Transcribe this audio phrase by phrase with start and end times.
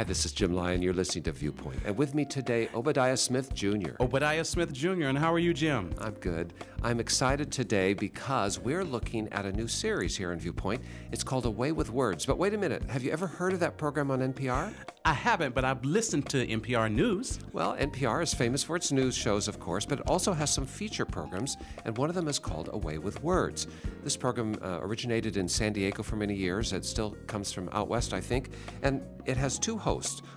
[0.00, 0.80] Hi, this is Jim Lyon.
[0.80, 1.78] You're listening to Viewpoint.
[1.84, 3.96] And with me today, Obadiah Smith Jr.
[4.00, 5.08] Obadiah Smith Jr.
[5.08, 5.92] And how are you, Jim?
[5.98, 6.54] I'm good.
[6.82, 10.80] I'm excited today because we're looking at a new series here in Viewpoint.
[11.12, 12.24] It's called A Way with Words.
[12.24, 14.72] But wait a minute, have you ever heard of that program on NPR?
[15.04, 17.38] I haven't, but I've listened to NPR News.
[17.52, 20.66] Well, NPR is famous for its news shows, of course, but it also has some
[20.66, 21.56] feature programs,
[21.86, 23.66] and one of them is called A Way with Words.
[24.04, 26.74] This program uh, originated in San Diego for many years.
[26.74, 28.50] It still comes from out west, I think,
[28.82, 29.89] and it has two hosts.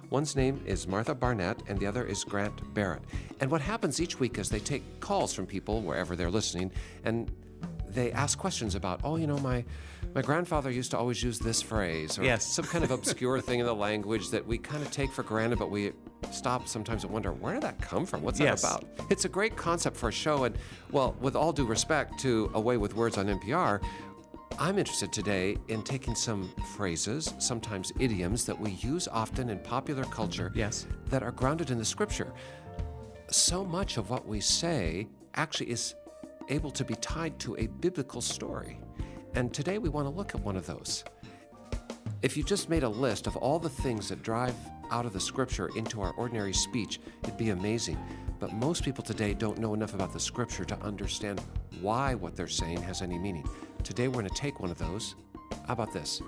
[0.09, 3.03] One's name is Martha Barnette, and the other is Grant Barrett.
[3.39, 6.71] And what happens each week is they take calls from people wherever they're listening,
[7.03, 7.31] and
[7.87, 9.63] they ask questions about, oh, you know, my
[10.15, 12.45] my grandfather used to always use this phrase, or Yes.
[12.45, 15.57] some kind of obscure thing in the language that we kind of take for granted,
[15.57, 15.91] but we
[16.31, 18.21] stop sometimes and wonder, where did that come from?
[18.21, 18.61] What's Yes.
[18.61, 19.07] that about?
[19.09, 20.55] It's a great concept for a show, and
[20.91, 23.81] well, with all due respect to A Way with Words on NPR,
[24.59, 30.03] I'm interested today in taking some phrases, sometimes idioms, that we use often in popular
[30.05, 30.85] culture Yes.
[31.07, 32.31] that are grounded in the scripture.
[33.29, 35.95] So much of what we say actually is
[36.49, 38.79] able to be tied to a biblical story.
[39.35, 41.03] And today we want to look at one of those.
[42.21, 44.55] If you just made a list of all the things that drive
[44.91, 47.97] out of the scripture into our ordinary speech, it'd be amazing.
[48.39, 51.41] But most people today don't know enough about the scripture to understand
[51.81, 53.47] why what they're saying has any meaning.
[53.83, 55.15] Today we're going to take one of those.
[55.67, 56.21] How about this?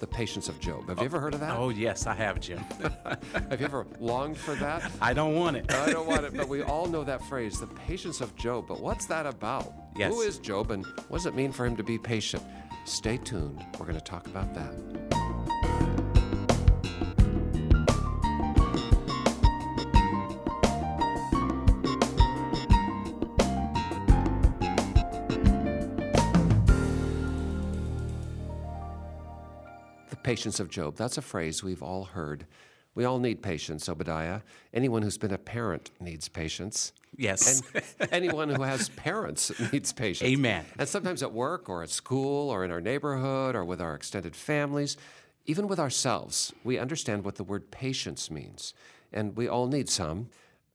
[0.00, 0.88] The patience of Job.
[0.88, 1.56] Have you ever heard of that?
[1.56, 2.58] Oh, yes, I have, Jim.
[3.50, 4.90] Have you ever longed for that?
[5.00, 5.70] I don't want it.
[5.72, 8.66] I don't want it, but we all know that phrase, the patience of Job.
[8.66, 9.72] But what's that about?
[9.96, 10.14] Yes.
[10.14, 12.42] Who is Job and what does it mean for him to be patient?
[12.86, 13.64] Stay tuned.
[13.78, 15.37] We're going to talk about that.
[30.28, 30.94] Patience of Job.
[30.94, 32.46] That's a phrase we've all heard.
[32.94, 34.42] We all need patience, Obadiah.
[34.74, 36.92] Anyone who's been a parent needs patience.
[37.16, 37.62] Yes.
[37.98, 40.28] And anyone who has parents needs patience.
[40.30, 40.66] Amen.
[40.78, 44.36] And sometimes at work or at school or in our neighborhood or with our extended
[44.36, 44.98] families,
[45.46, 48.74] even with ourselves, we understand what the word patience means.
[49.14, 50.28] And we all need some.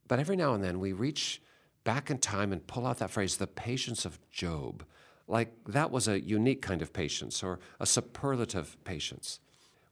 [0.07, 1.43] But every now and then we reach
[1.83, 4.83] back in time and pull out that phrase, the patience of Job.
[5.27, 9.39] Like that was a unique kind of patience or a superlative patience.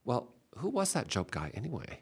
[0.04, 2.00] Well, who was that Job guy anyway?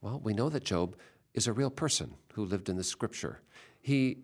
[0.00, 0.96] Well, we know that Job
[1.34, 3.40] is a real person who lived in the scripture.
[3.80, 4.18] He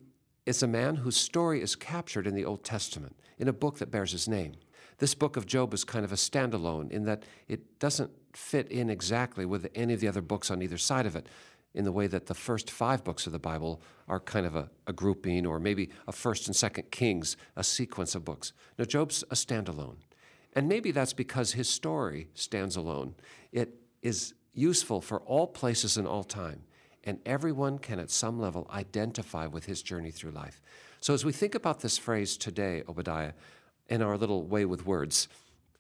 [0.45, 3.91] is a man whose story is captured in the Old Testament, in a book that
[3.91, 4.55] bears his name.
[4.99, 8.91] This book of Job is kind of a standalone in that it doesn't fit in
[8.91, 11.27] exactly with any of the other books on either side of it,
[11.75, 14.71] in the way that the first five books of the Bible are kind of a,
[14.87, 18.53] a grouping, or maybe a first and second Kings, a sequence of books.
[18.79, 19.97] Now, Job's a standalone.
[20.55, 23.15] And maybe that's because his story stands alone.
[23.53, 26.65] It is useful for all places and all time,
[27.05, 30.61] and everyone can at some level identify with his journey through life.
[31.01, 33.33] So as we think about this phrase today, Obadiah,
[33.89, 35.27] in our little way with words,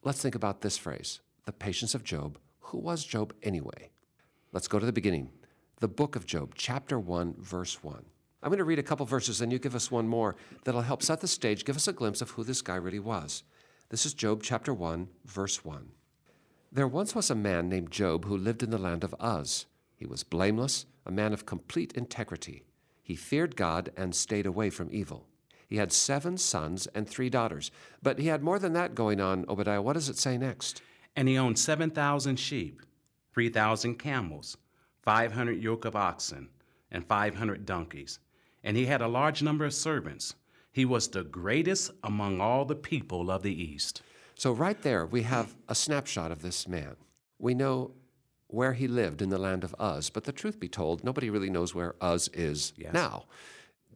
[0.03, 2.39] let's think about this phrase the patience of Job.
[2.61, 3.91] Who was Job anyway?
[4.53, 5.31] Let's go to the beginning.
[5.83, 8.05] The book of Job, chapter 1, verse 1.
[8.41, 11.03] I'm going to read a couple verses, and you give us one more that'll help
[11.03, 13.43] set the stage, give us a glimpse of who this guy really was.
[13.89, 15.89] This is Job chapter 1, verse 1.
[16.71, 19.67] There once was a man named Job who lived in the land of Uz.
[19.97, 22.63] He was blameless, a man of complete integrity.
[23.03, 25.27] He feared God and stayed away from evil.
[25.67, 27.73] He had seven sons and three daughters.
[28.01, 29.83] But he had more than that going on, Obadiah.
[29.83, 30.81] What does it say next?
[31.17, 32.83] And he owned 7,000 sheep,
[33.35, 34.57] 3,000 camels,
[35.03, 36.49] 500 yoke of oxen,
[36.91, 38.19] and 500 donkeys.
[38.65, 40.35] And he had a large number of servants.
[40.71, 44.03] He was the greatest among all the people of the East.
[44.35, 46.97] So, right there, we have a snapshot of this man.
[47.39, 47.93] We know
[48.47, 51.51] where he lived in the land of Uz, but the truth be told, nobody really
[51.51, 52.93] knows where Uz is Yes.
[52.93, 53.25] now.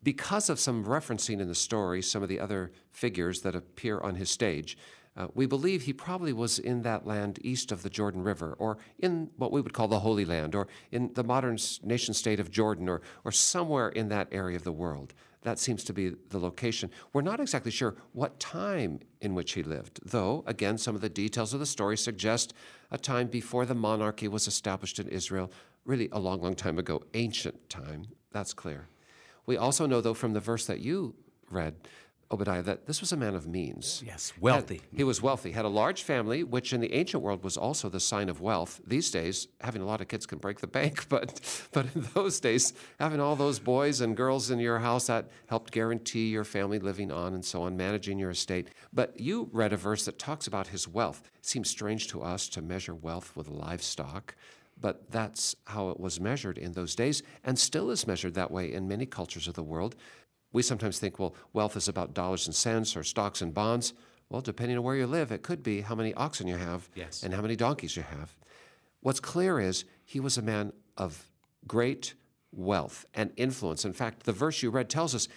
[0.03, 4.15] Because of some referencing in the story, some of the other figures that appear on
[4.15, 4.77] his stage,
[5.17, 8.79] uh, we believe he probably was in that land east of the Jordan River, or
[8.99, 12.51] in what we would call the Holy Land, or in the modern nation state of
[12.51, 15.15] Jordan, or, or somewhere in that area of the world.
[15.43, 16.91] That seems to be the location.
[17.13, 21.09] We're not exactly sure what time in which he lived, though, again, some of the
[21.09, 22.53] details of the story suggest
[22.91, 25.51] a time before the monarchy was established in Israel,
[25.85, 28.07] really a long, long time ago, ancient time.
[28.33, 28.89] That's clear.
[29.47, 31.15] We also know, though, from the verse that you
[31.49, 31.77] read,
[32.31, 34.03] Obadiah, that this was a man of means.
[34.05, 34.77] Yes, wealthy.
[34.79, 37.89] Had- he was wealthy, had a large family, which in the ancient world was also
[37.89, 38.81] the sign of wealth.
[38.85, 41.41] These days, having a lot of kids can break the bank, but,
[41.73, 45.71] but in those days, having all those boys and girls in your house, that helped
[45.71, 48.71] guarantee your family living on and so on, managing your estate.
[48.93, 51.31] But you read a verse that talks about his wealth.
[51.39, 54.35] It seems strange to us to measure wealth with livestock.
[54.79, 58.71] but that's how it was measured in those days and still is measured that way
[58.71, 59.97] in many cultures of the world.
[60.57, 63.93] We sometimes think, well, wealth is about dollars and cents or stocks and bonds.
[64.31, 67.23] Well, depending on where you live, it could be how many oxen you have Yes.
[67.23, 68.35] and how many donkeys you have.
[69.01, 71.31] What's clear is he was a man of
[71.67, 72.15] great
[72.53, 73.85] wealth and influence.
[73.85, 75.29] In fact, the verse you read tells us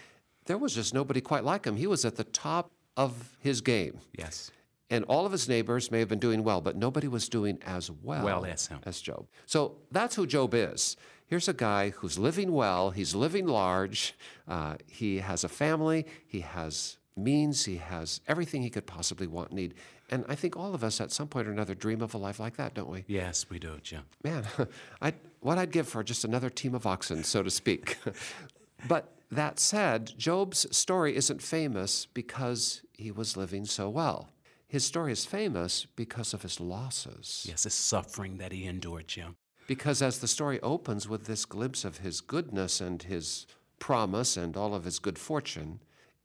[0.45, 1.75] there was just nobody quite like him.
[1.75, 3.99] He was at the top of his game.
[4.17, 4.51] Yes.
[4.89, 7.91] And all of his neighbors may have been doing well, but nobody was doing as
[7.91, 8.79] well, Well as him.
[8.85, 9.27] as Job.
[9.45, 10.97] So that's who Job is.
[11.27, 14.15] Here's a guy who's living well, he's living large,
[14.47, 19.49] uh, he has a family, he has means, he has everything he could possibly want
[19.51, 19.75] and need.
[20.09, 22.39] And I think all of us at some point or another dream of a life
[22.39, 23.03] like that, don't we?
[23.05, 24.03] Yes, we do, Jim.
[24.23, 24.47] Man,
[25.01, 27.97] I'd, what I'd give for just another team of oxen, so to speak.
[28.87, 34.29] but that said, Job's story isn't famous because he was living so well.
[34.69, 37.43] His story is famous because of his losses.
[37.49, 39.35] Yes, his suffering that he endured, Jim.
[39.67, 43.47] Because as the story opens with this glimpse of his goodness and his
[43.79, 45.79] promise and all of his good fortune,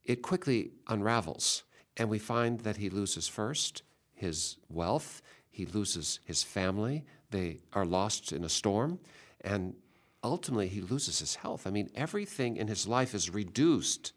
[0.04, 1.64] it quickly unravels.
[1.96, 3.82] And we find that he loses first
[4.12, 8.98] his wealth, he loses his family, they are lost in a storm,
[9.40, 9.74] and
[10.22, 11.66] ultimately he loses his health.
[11.66, 14.12] I mean, everything in his life is reduced.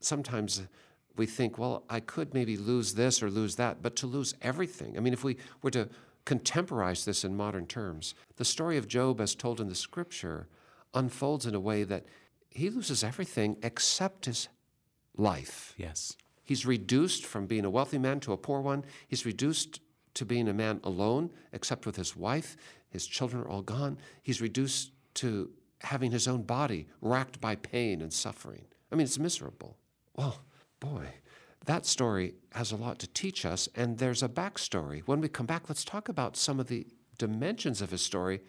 [0.00, 0.62] Sometimes
[1.16, 4.96] we think, well, I could maybe lose this or lose that, but to lose everything.
[4.96, 5.88] I mean, if we were to
[6.24, 10.48] contemporize this in modern terms, the story of Job, as told in the scripture,
[10.94, 12.06] unfolds in a way that
[12.50, 14.48] he loses everything except his
[15.16, 15.74] life.
[15.76, 16.16] Yes.
[16.44, 18.84] He's reduced from being a wealthy man to a poor one.
[19.08, 19.80] He's reduced
[20.14, 22.56] to being a man alone, except with his wife.
[22.90, 23.98] His children are all gone.
[24.22, 25.50] He's reduced to
[25.80, 28.64] having his own body racked by pain and suffering.
[28.90, 29.78] I mean, it's miserable.
[30.14, 30.40] Well,
[30.82, 31.06] boy,
[31.66, 35.00] that story has a lot to teach us, and there's a backstory.
[35.06, 36.86] When we come back, let's talk about some of the
[37.18, 38.40] dimensions of his story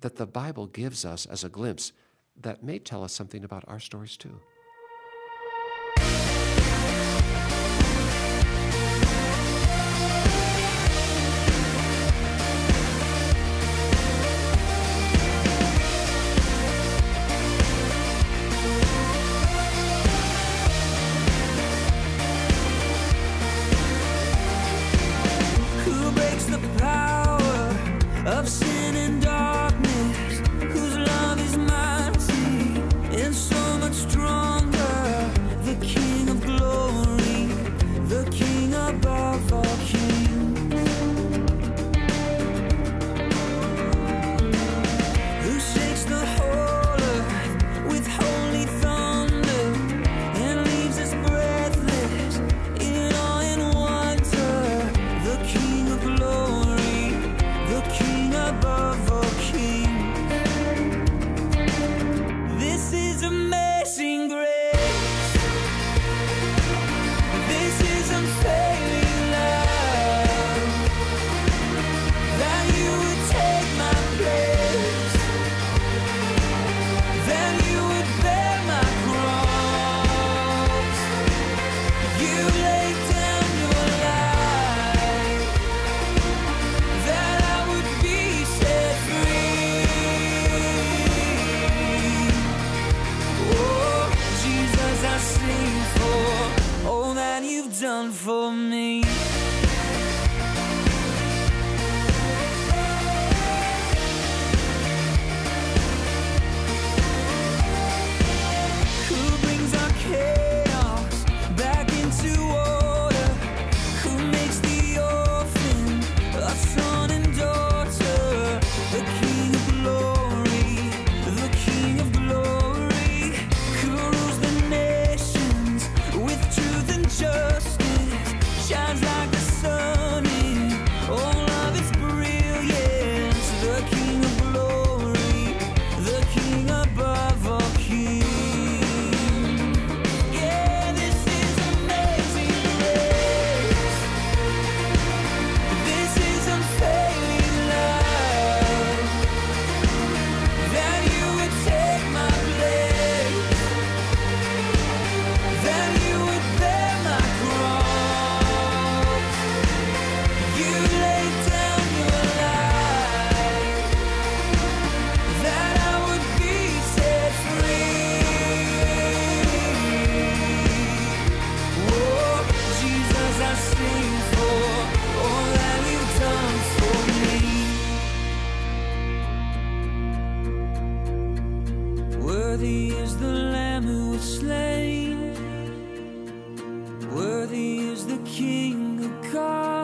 [0.00, 1.92] that the Bible gives us as a glimpse
[2.40, 4.40] that may tell us something about our stories too.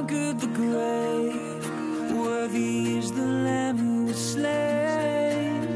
[0.08, 2.16] Conquered the grave.
[2.16, 5.66] Worthy is the Lamb who was slain.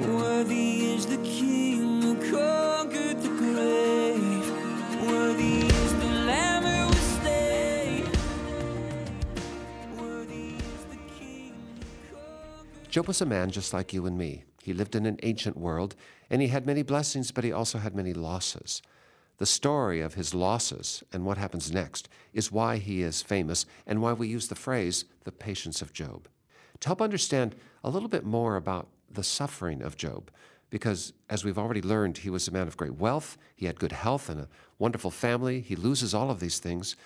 [0.00, 4.50] Worthy is the King who conquered the grave.
[5.06, 5.62] Worthy.
[12.88, 14.44] Job was a man just like you and me.
[14.62, 15.96] He lived in an ancient world,
[16.28, 18.82] and he had many blessings, but he also had many losses.
[19.38, 24.00] The story of his losses and what happens next is why he is famous and
[24.00, 26.28] why we use the phrase, the patience of Job.
[26.80, 30.30] To help understand a little bit more about the suffering of Job,
[30.70, 33.92] because as we've already learned, he was a man of great wealth, he had good
[33.92, 34.48] health and a
[34.78, 36.96] wonderful family, he loses all of these things.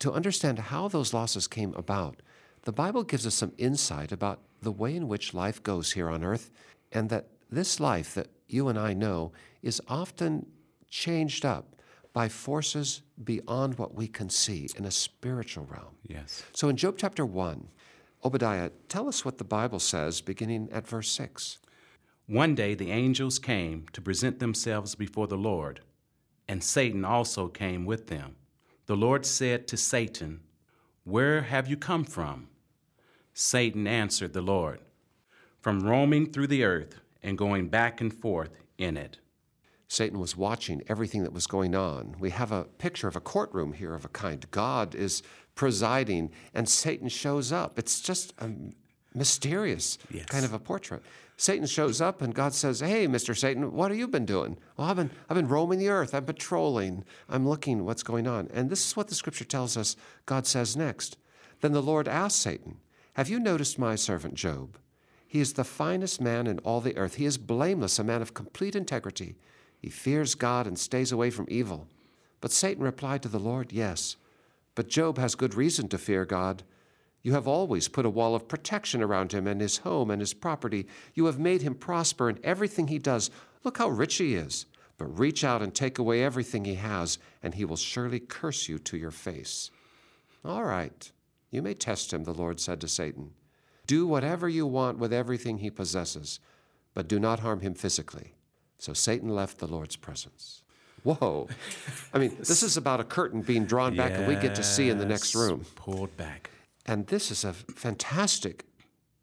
[0.00, 2.20] To understand how those losses came about,
[2.62, 6.22] the Bible gives us some insight about the way in which life goes here on
[6.22, 6.50] earth,
[6.92, 9.32] and that this life that you and I know
[9.62, 10.46] is often
[10.90, 11.76] changed up
[12.12, 15.94] by forces beyond what we can see in a spiritual realm.
[16.06, 16.42] Yes.
[16.52, 17.68] So in Job chapter 1,
[18.24, 21.58] Obadiah, tell us what the Bible says beginning at verse 6.
[22.26, 25.80] One day the angels came to present themselves before the Lord,
[26.48, 28.36] and Satan also came with them.
[28.86, 30.40] The Lord said to Satan,
[31.04, 32.48] Where have you come from?
[33.32, 34.80] Satan answered the Lord,
[35.60, 39.18] From roaming through the earth and going back and forth in it.
[39.88, 42.14] Satan was watching everything that was going on.
[42.20, 44.48] We have a picture of a courtroom here of a kind.
[44.50, 45.22] God is
[45.54, 47.78] presiding, and Satan shows up.
[47.78, 48.50] It's just a
[49.14, 50.26] mysterious Yes.
[50.26, 51.02] kind of a portrait.
[51.38, 54.88] Satan shows up, and God says, "Hey, Mister Satan, what have you been doing?" Well,
[54.88, 56.14] I've been I've been roaming the earth.
[56.14, 57.04] I'm patrolling.
[57.28, 58.48] I'm looking what's going on.
[58.52, 59.96] And this is what the Scripture tells us.
[60.26, 61.16] God says next.
[61.60, 62.78] Then the Lord asked Satan,
[63.14, 64.76] "Have you noticed my servant Job?"
[65.26, 67.14] He is the finest man in all the earth.
[67.14, 69.36] He is blameless, a man of complete integrity.
[69.78, 71.86] He fears God and stays away from evil.
[72.40, 74.16] But Satan replied to the Lord, Yes,
[74.74, 76.62] but Job has good reason to fear God.
[77.22, 80.34] You have always put a wall of protection around him and his home and his
[80.34, 80.86] property.
[81.14, 83.30] You have made him prosper in everything he does.
[83.64, 84.66] Look how rich he is.
[84.98, 88.78] But reach out and take away everything he has, and he will surely curse you
[88.80, 89.70] to your face.
[90.44, 91.10] All right,
[91.50, 93.32] you may test him, the Lord said to Satan.
[93.86, 96.40] Do whatever you want with everything he possesses,
[96.94, 98.34] but do not harm him physically.
[98.78, 100.62] So Satan left the Lord's presence.
[101.02, 101.48] Whoa.
[102.12, 104.90] I mean, this is about a curtain being drawn back and we get to see
[104.90, 105.64] in the next room.
[105.74, 106.50] Pulled back.
[106.86, 108.64] And this is a fantastic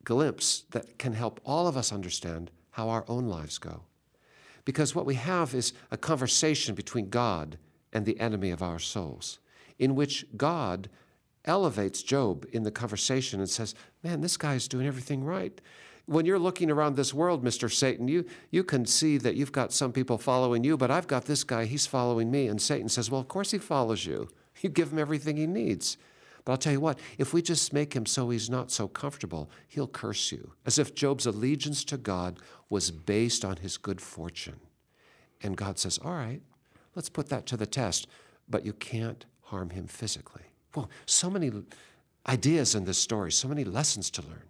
[0.04, 3.84] glimpse that can help all of us understand how our own lives go.
[4.66, 7.58] Because what we have is a conversation between God
[7.94, 9.40] and the enemy of our souls,
[9.80, 10.90] in which God
[11.46, 15.62] elevates Job in the conversation and says, Man, this guy is doing everything right.
[16.06, 17.72] When you're looking around this world, Mr.
[17.72, 21.26] Satan, you, you can see that you've got some people following you, but I've got
[21.26, 22.48] this guy, he's following me.
[22.48, 24.30] And Satan says, Well, of course he follows you.
[24.62, 25.98] You give him everything he needs.
[26.46, 29.50] But I'll tell you what, if we just make him so he's not so comfortable,
[29.68, 30.54] he'll curse you.
[30.66, 34.62] As if Job's allegiance to God was based on his good fortune.
[35.42, 36.42] And God says, All right,
[36.96, 38.08] let's put that to the test,
[38.48, 40.44] but you can't harm him physically.
[40.76, 41.52] Well, so many
[42.28, 44.44] ideas in this story, so many lessons to learn.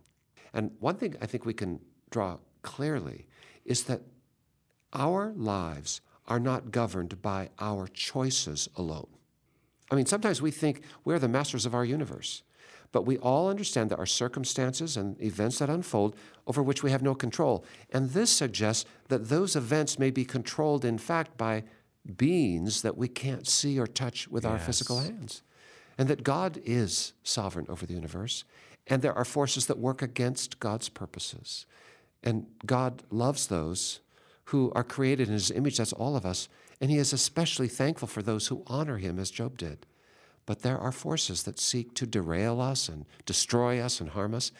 [0.56, 3.28] And one thing I think we can draw clearly
[3.66, 4.02] is that
[4.94, 9.10] our lives are not governed by our choices alone.
[9.92, 12.42] I mean, sometimes we think we're the masters of our universe,
[12.92, 16.16] but we all understand that our circumstances and events that unfold
[16.48, 17.64] over which we have no control.
[17.92, 21.66] And this suggests that those events may be controlled, in fact, by
[22.16, 25.44] beings that we can't see or touch with our physical hands.
[25.98, 28.44] And that God is sovereign over the universe,
[28.88, 31.66] and there are forces that work against God's purposes.
[32.24, 34.02] And God loves those
[34.46, 36.50] who are created in his image, that's all of us,
[36.82, 39.86] and he is especially thankful for those who honor him as Job did.
[40.46, 44.52] But there are forces that seek to derail us and destroy us and harm us,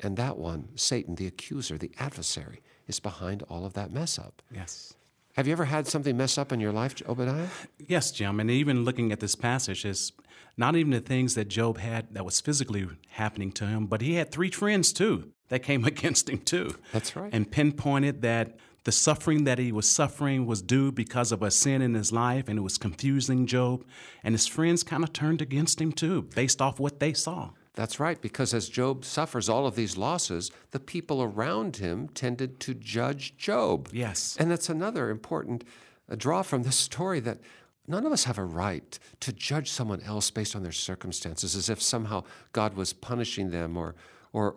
[0.00, 4.42] and that one, Satan, the accuser, the adversary, is behind all of that mess up.
[4.52, 4.94] Yes.
[5.36, 7.48] Have you ever had something mess up in your life, Obadiah?
[7.88, 8.38] Yes, Jim.
[8.38, 10.12] And even looking at this passage is
[10.56, 14.14] not even the things that Job had that was physically happening to him, but he
[14.14, 16.76] had three friends too that came against him too.
[16.92, 17.30] That's right.
[17.32, 21.82] And pinpointed that the suffering that he was suffering was due because of a sin
[21.82, 23.84] in his life and it was confusing Job.
[24.22, 27.50] And his friends kind of turned against him too, based off what they saw.
[27.74, 32.60] That's right, because as Job suffers all of these losses, the people around him tended
[32.60, 33.88] to judge Job.
[33.92, 34.36] Yes.
[34.38, 35.64] And that's another important
[36.10, 37.38] uh, draw from this story that
[37.88, 41.68] none of us have a right to judge someone else based on their circumstances as
[41.68, 43.96] if somehow God was punishing them or,
[44.32, 44.54] or,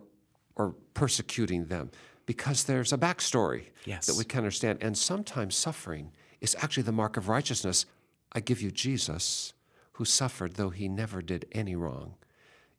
[0.55, 1.89] or persecuting them.
[2.27, 4.05] because there's a backstory Yes.
[4.05, 4.79] that we can understand.
[4.81, 7.86] And sometimes suffering is actually the mark of righteousness.
[8.33, 9.53] I give you Jesus,
[9.93, 12.15] who suffered though he never did any wrong,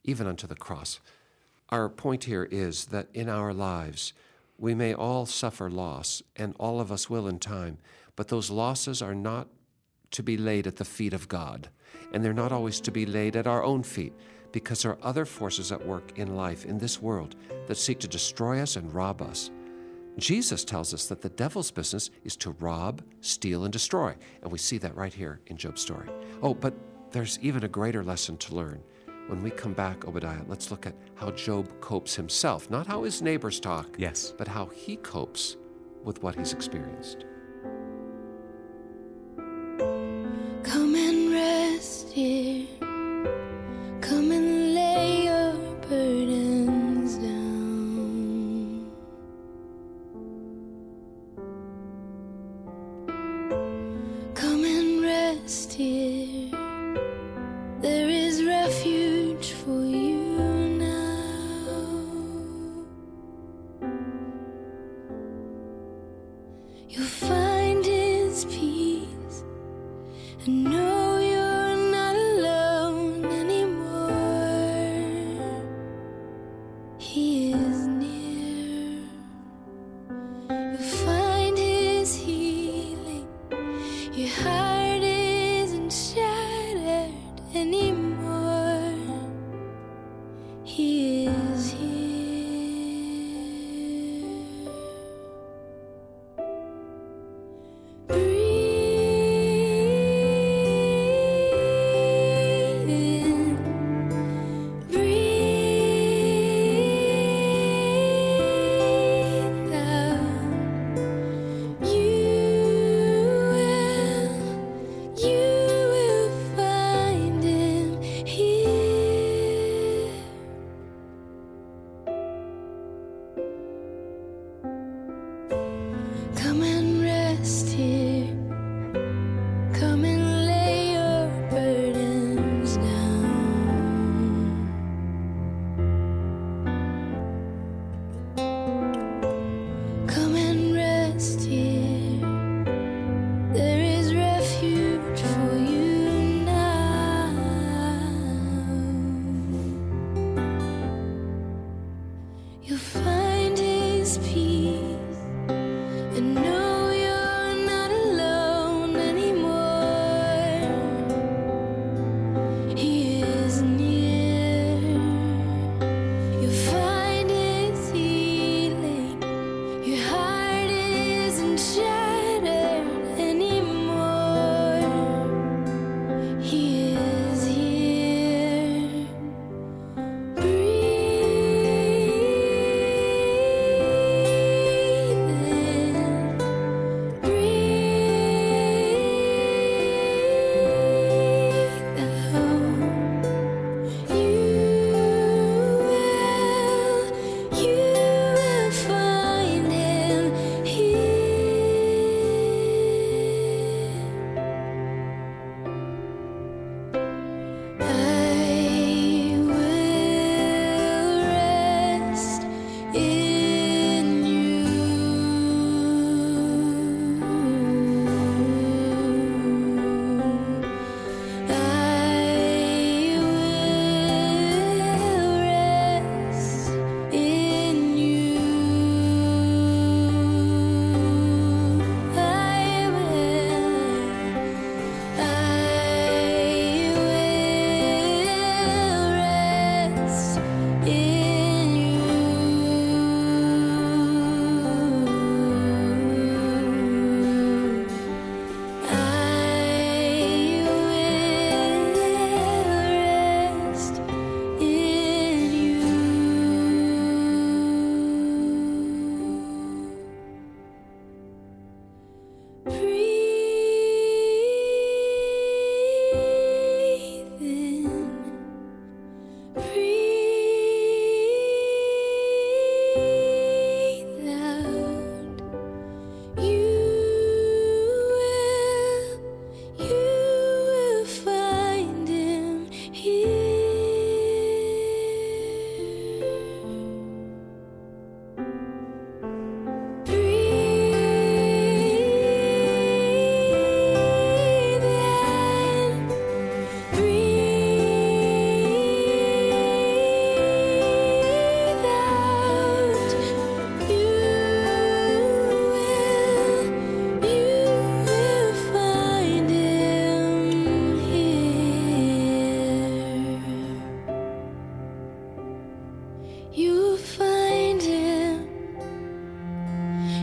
[0.05, 1.01] even unto the cross.
[1.71, 4.13] Our point here is that in our lives,
[4.57, 7.79] we may all suffer loss, and all of us will in time,
[8.17, 9.49] but those losses are not
[10.11, 11.69] to be laid at the feet of God,
[12.13, 14.15] and they're not always to be laid at our own feet,
[14.51, 17.37] because there are other forces at work in life, in this world,
[17.67, 19.51] that seek to destroy us and rob us.
[20.17, 24.17] Jesus tells us that the devil's business is to rob, steal, and destroy.
[24.43, 26.09] And we see that right here in Job's story.
[26.43, 26.75] Oh, but
[27.13, 28.83] there's even a greater lesson to learn.
[29.29, 33.21] When we come back, Obadiah, let's look at how Job copes himself, not how his
[33.21, 34.33] neighbors talk, Yes.
[34.39, 35.57] but how he copes
[36.03, 37.27] with what he's experienced.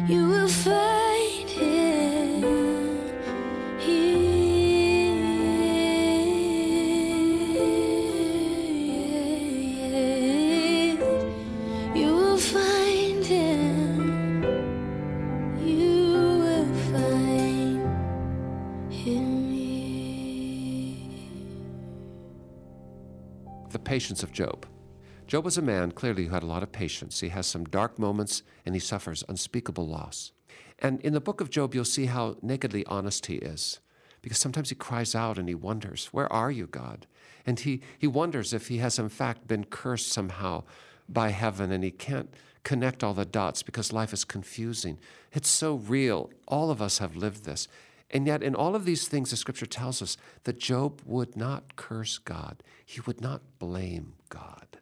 [0.08, 2.86] you will find here.
[11.96, 14.44] You will find him.
[15.66, 17.82] You will find
[18.94, 19.50] him.
[19.50, 21.10] Here.
[23.72, 24.68] The Patience of Job.
[25.36, 27.20] Job was a man clearly who had a lot of patience.
[27.20, 30.32] He has some dark moments and he suffers unspeakable loss.
[30.80, 33.82] And in the book of Job, you'll see how nakedly honest he is.
[34.22, 37.06] Because sometimes he cries out and he wonders, Where are you, God?
[37.46, 40.64] And he, he wonders if he has, in fact, been cursed somehow
[41.10, 44.98] by heaven and he can't connect all the dots because life is confusing.
[45.34, 46.30] It's so real.
[46.48, 47.68] All of us have lived this.
[48.10, 51.76] And yet, in all of these things, the scripture tells us that Job would not
[51.76, 54.75] curse God, he would not blame God.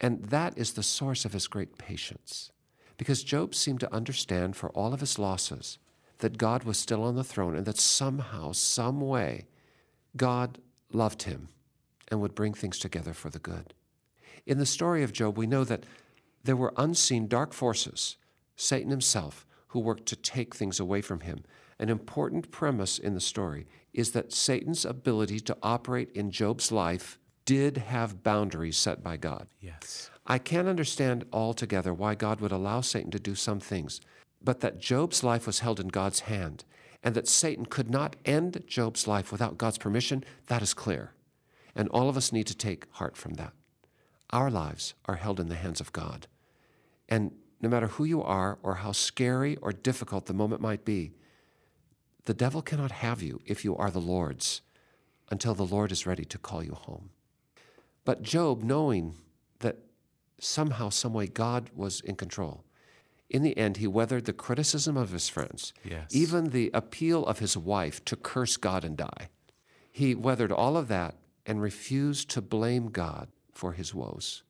[0.00, 2.50] And that is the source of his great patience.
[2.96, 5.78] Because Job seemed to understand for all of his losses
[6.18, 9.46] that God was still on the throne and that somehow, some way,
[10.16, 10.58] God
[10.92, 11.48] loved him
[12.08, 13.74] and would bring things together for the good.
[14.46, 15.84] In the story of Job, we know that
[16.42, 18.16] there were unseen dark forces,
[18.56, 21.44] Satan himself, who worked to take things away from him.
[21.78, 27.18] An important premise in the story is that Satan's ability to operate in Job's life
[27.48, 29.46] did have boundaries set by God.
[29.58, 30.10] Yes.
[30.26, 34.02] I can't understand altogether why God would allow Satan to do some things,
[34.44, 36.66] but that Job's life was held in God's hand
[37.02, 41.14] and that Satan could not end Job's life without God's permission, that is clear.
[41.74, 43.54] And all of us need to take heart from that.
[44.28, 46.26] Our lives are held in the hands of God.
[47.08, 47.32] And
[47.62, 51.12] no matter who you are or how scary or difficult the moment might be,
[52.26, 54.60] the devil cannot have you if you are the Lord's
[55.30, 57.08] until the Lord is ready to call you home.
[58.08, 59.16] But Job, knowing
[59.58, 59.80] that
[60.40, 62.64] somehow, someway, God was in control,
[63.28, 66.06] in the end, he weathered the criticism of his friends, Yes.
[66.10, 69.28] even the appeal of his wife to curse God and die.
[69.92, 74.42] He weathered all of that and refused to blame God for his woes.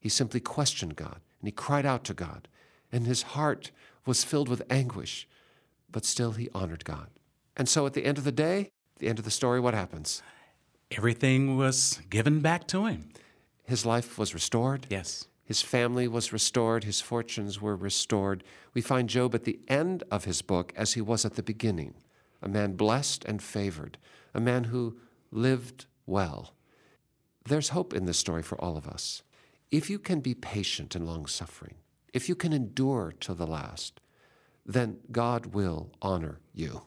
[0.00, 2.48] He simply questioned God and he cried out to God,
[2.90, 3.70] and his heart
[4.04, 5.28] was filled with anguish,
[5.88, 7.10] but still he honored God.
[7.56, 10.24] And so at the end of the day, the end of the story, what happens?
[10.90, 13.10] Everything was given back to him.
[13.64, 14.86] His life was restored.
[14.90, 15.28] Yes.
[15.44, 16.84] His family was restored.
[16.84, 18.42] His fortunes were restored.
[18.74, 21.94] We find Job at the end of his book as he was at the beginning
[22.42, 23.98] a man blessed and favored,
[24.32, 24.96] a man who
[25.30, 26.54] lived well.
[27.44, 29.22] There's hope in this story for all of us.
[29.70, 31.74] If you can be patient and long suffering,
[32.14, 34.00] if you can endure to the last,
[34.64, 36.82] then God will honor you.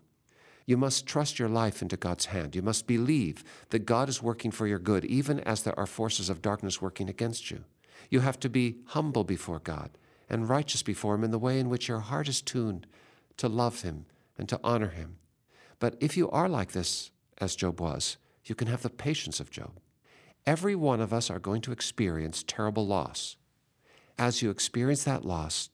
[0.65, 2.55] You must trust your life into God's hand.
[2.55, 6.29] You must believe that God is working for your good, even as there are forces
[6.29, 7.65] of darkness working against you.
[8.09, 9.91] You have to be humble before God
[10.29, 12.87] and righteous before Him in the way in which your heart is tuned
[13.37, 14.05] to love Him
[14.37, 15.17] and to honor Him.
[15.79, 19.51] But if you are like this, as Job was, you can have the patience of
[19.51, 19.79] Job.
[20.45, 23.35] Every one of us are going to experience terrible loss.
[24.17, 25.69] As you experience that loss,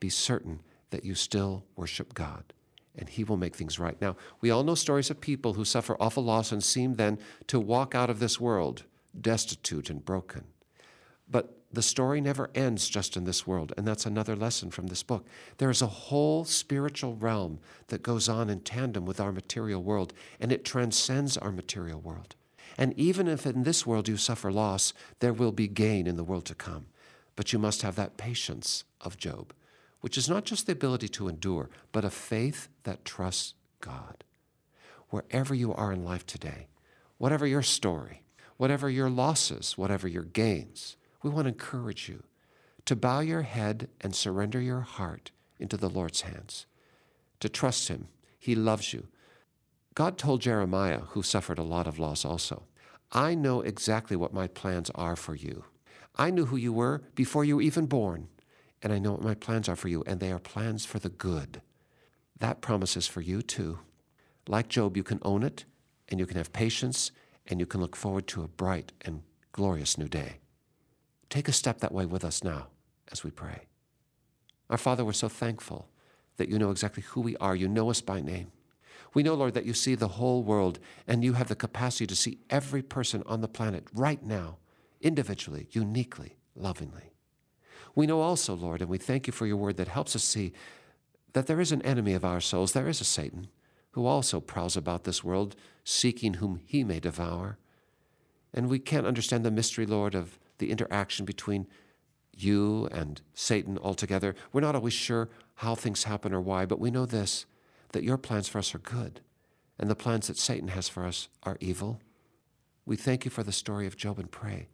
[0.00, 2.52] be certain that you still worship God
[2.96, 4.00] and He will make things right.
[4.00, 7.58] Now, we all know stories of people who suffer awful loss and seem then to
[7.60, 8.84] walk out of this world
[9.20, 10.44] destitute and broken.
[11.28, 15.02] But the story never ends just in this world, and that's another lesson from this
[15.02, 15.26] book.
[15.58, 20.12] There is a whole spiritual realm that goes on in tandem with our material world,
[20.38, 22.36] and it transcends our material world.
[22.78, 26.24] And even if in this world you suffer loss, there will be gain in the
[26.24, 26.86] world to come.
[27.36, 29.52] But you must have that patience of Job,
[30.04, 34.22] which is not just the ability to endure, but a faith that trusts God.
[35.08, 36.68] Wherever you are in life today,
[37.16, 38.22] whatever your story,
[38.58, 42.22] whatever your losses, whatever your gains, we want to encourage you
[42.84, 46.66] to bow your head and surrender your heart into the Lord's hands,
[47.40, 48.08] to trust Him.
[48.38, 49.06] He loves you.
[49.94, 52.64] God told Jeremiah, who suffered a lot of loss also,
[53.10, 55.64] I know exactly what my plans are for you.
[56.14, 58.28] I knew who you were before you were even born,
[58.82, 61.08] and I know what my plans are for you, and they are plans for the
[61.08, 61.62] good.
[62.38, 63.78] That promise is for you too.
[64.46, 65.64] Like Job, you can own it,
[66.08, 67.12] and you can have patience,
[67.46, 70.38] and you can look forward to a bright and glorious new day.
[71.30, 72.68] Take a step that way with us now
[73.10, 73.62] as we pray.
[74.70, 75.88] Our Father, we're so thankful
[76.36, 77.54] that you know exactly who we are.
[77.54, 78.50] You know us by name.
[79.14, 82.16] We know, Lord, that you see the whole world and you have the capacity to
[82.16, 84.58] see every person on the planet right now,
[85.00, 87.13] individually, uniquely, lovingly.
[87.94, 90.52] We know also, Lord, and we thank you for your word that helps us see
[91.32, 92.72] that there is an enemy of our souls.
[92.72, 93.48] There is a Satan
[93.92, 95.54] who also prowls about this world,
[95.84, 97.58] seeking whom he may devour.
[98.52, 101.66] And we can't understand the mystery, Lord, of the interaction between
[102.32, 104.34] you and Satan altogether.
[104.52, 107.46] We're not always sure how things happen or why, but we know this
[107.92, 109.20] that your plans for us are good,
[109.78, 112.00] and the plans that Satan has for us are evil.
[112.84, 114.66] We thank you for the story of Job and pray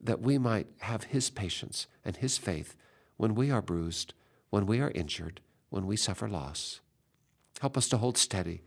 [0.00, 2.76] that we might have his patience and his faith
[3.16, 4.14] when we are bruised,
[4.50, 6.80] when we are injured, when we suffer loss.
[7.60, 8.62] Help us to hold steady,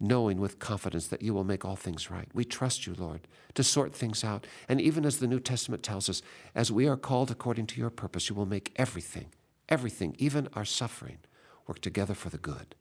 [0.00, 2.28] knowing with confidence that you will make all things right.
[2.32, 4.46] We trust you, Lord, to sort things out.
[4.68, 6.22] And even as the New Testament tells us,
[6.54, 9.26] as we are called according to your purpose, you will make everything,
[9.68, 11.18] everything, even our suffering,
[11.66, 12.74] work together for the good.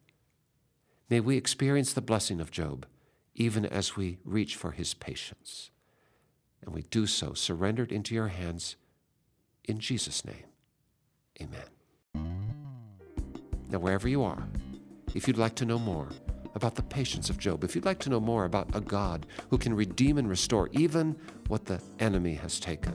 [1.10, 2.86] May we experience the blessing of Job
[3.36, 5.72] even as we reach for his patience.
[6.70, 8.76] And we do so surrendered into your hands
[9.66, 10.44] in Jesus' name.
[11.42, 11.66] Amen.
[13.72, 14.48] Now, wherever you are,
[15.16, 16.10] if you'd like to know more
[16.54, 19.58] about the patience of Job, if you'd like to know more about a God who
[19.58, 21.16] can redeem and restore even
[21.48, 22.94] what the enemy has taken,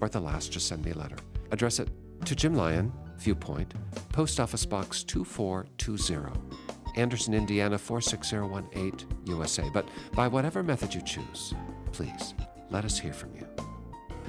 [0.00, 1.16] Or at the last, just send me a letter.
[1.52, 1.88] Address it
[2.24, 3.74] to Jim Lyon, Viewpoint,
[4.12, 6.32] Post Office Box 2420,
[6.96, 9.68] Anderson, Indiana 46018, USA.
[9.72, 11.54] But by whatever method you choose,
[11.92, 12.34] please
[12.70, 13.46] let us hear from you.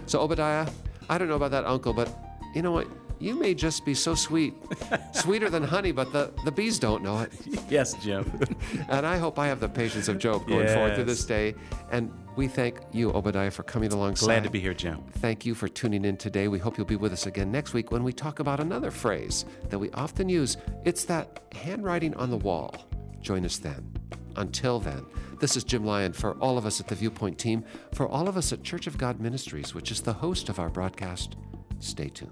[0.06, 0.68] So, Obadiah,
[1.10, 2.10] I don't know about that uncle, but
[2.54, 2.88] you know what?
[3.20, 4.56] You may just be so sweet,
[5.14, 7.32] sweeter than honey, but the, the bees don't know it.
[7.70, 8.26] Yes, Jim.
[8.90, 11.54] And I hope I have the patience of Job going forward through this day.
[11.92, 14.26] And we thank you, Obadiah, for coming alongside.
[14.26, 15.04] Glad to be here, Jim.
[15.20, 16.48] Thank you for tuning in today.
[16.48, 19.46] We hope you'll be with us again next week when we talk about another phrase
[19.70, 20.58] that we often use.
[20.86, 22.88] It's that handwriting on the wall.
[23.22, 23.94] Join us then.
[24.36, 25.06] Until then,
[25.40, 28.38] this is Jim Lyon for all of us at the Viewpoint team, for all of
[28.38, 31.36] us at Church of God Ministries, which is the host of our broadcast.
[31.80, 32.32] Stay tuned.